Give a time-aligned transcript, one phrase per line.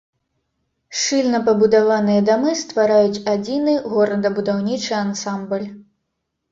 [1.01, 5.67] Шчыльна пабудаваныя дамы ствараюць адзіны горадабудаўнічы ансамбль.